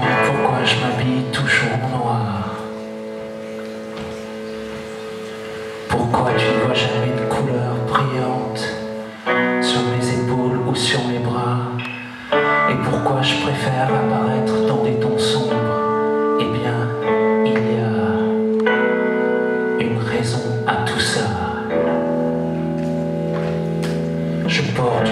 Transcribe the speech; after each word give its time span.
pourquoi 0.00 0.64
je 0.64 0.76
m'habille 0.80 1.24
toujours 1.32 1.74
en 1.84 1.88
noir. 1.98 2.56
Pourquoi 5.88 6.30
tu 6.36 6.46
ne 6.46 6.64
vois 6.64 6.74
jamais 6.74 7.12
de 7.20 7.24
couleur 7.32 7.74
brillante 7.88 8.62
sur 9.60 9.80
mes 9.82 10.04
épaules 10.08 10.60
ou 10.68 10.74
sur 10.74 11.00
mes 11.08 11.18
bras? 11.18 11.72
Et 12.70 12.76
pourquoi 12.84 13.22
je 13.22 13.34
préfère 13.42 13.88
apparaître 13.94 14.66
dans 14.66 14.82
des 14.84 14.94
tons 15.00 15.18
sombres? 15.18 16.38
Eh 16.40 16.44
bien, 16.44 16.88
il 17.44 17.52
y 17.52 17.78
a 17.80 18.20
une 19.80 19.98
raison 19.98 20.42
à 20.66 20.76
tout 20.86 21.00
ça. 21.00 21.26
Je 24.46 24.62
porte 24.74 25.10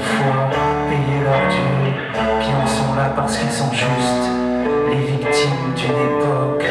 fois 0.00 0.50
payer 0.88 1.20
leurs 1.24 1.48
dues, 1.48 1.92
qui 2.40 2.50
en 2.54 2.66
sont 2.66 2.94
là 2.94 3.12
parce 3.14 3.36
qu'ils 3.38 3.50
sont 3.50 3.72
justes, 3.72 4.30
les 4.90 4.96
victimes 4.96 5.74
d'une 5.76 5.90
époque 5.90 6.64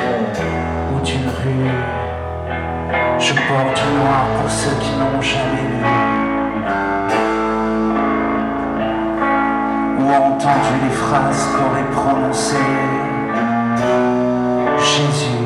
ou 0.93 0.99
d'une 1.05 1.27
rue. 1.27 1.71
Je 3.19 3.33
porte 3.33 3.81
noir 3.97 4.25
pour 4.39 4.49
ceux 4.49 4.75
qui 4.81 4.91
n'ont 4.97 5.21
jamais 5.21 5.67
lu. 5.69 5.83
Ou 9.99 10.11
entendu 10.11 10.73
les 10.83 10.95
phrases 10.95 11.47
qu'on 11.55 11.75
les 11.75 11.87
prononcées. 11.91 12.55
Jésus, 14.77 15.45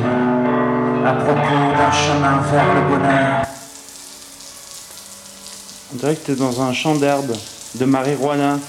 à 1.06 1.12
propos 1.12 1.62
d'un 1.76 1.92
chemin 1.92 2.38
vers 2.50 2.74
le 2.74 2.80
bonheur. 2.88 3.44
On 5.92 5.96
dirait 5.96 6.14
que 6.14 6.26
t'es 6.26 6.34
dans 6.36 6.62
un 6.62 6.72
champ 6.72 6.94
d'herbe 6.94 7.32
de 7.74 7.86
marijuana. 7.86 8.60